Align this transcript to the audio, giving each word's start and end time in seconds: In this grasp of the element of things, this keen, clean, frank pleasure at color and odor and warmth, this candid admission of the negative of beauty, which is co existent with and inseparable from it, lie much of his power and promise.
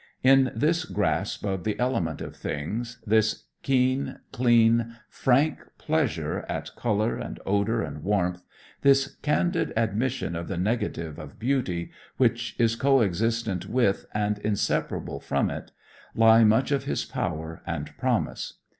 In 0.23 0.51
this 0.55 0.85
grasp 0.85 1.45
of 1.45 1.63
the 1.63 1.77
element 1.79 2.21
of 2.21 2.35
things, 2.35 2.97
this 3.05 3.43
keen, 3.61 4.17
clean, 4.31 4.95
frank 5.09 5.59
pleasure 5.77 6.43
at 6.49 6.75
color 6.75 7.17
and 7.17 7.39
odor 7.45 7.83
and 7.83 8.01
warmth, 8.01 8.41
this 8.81 9.17
candid 9.21 9.71
admission 9.77 10.35
of 10.35 10.47
the 10.47 10.57
negative 10.57 11.19
of 11.19 11.37
beauty, 11.37 11.91
which 12.17 12.55
is 12.57 12.75
co 12.75 13.03
existent 13.03 13.67
with 13.67 14.07
and 14.11 14.39
inseparable 14.39 15.19
from 15.19 15.51
it, 15.51 15.69
lie 16.15 16.43
much 16.43 16.71
of 16.71 16.85
his 16.85 17.05
power 17.05 17.61
and 17.67 17.95
promise. 17.99 18.53